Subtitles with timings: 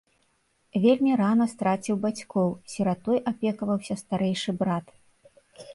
[0.85, 4.85] Вельмі рана страціў бацькоў, сіратой апекаваўся старэйшы брат.